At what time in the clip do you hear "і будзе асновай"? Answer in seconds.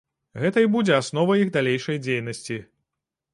0.65-1.43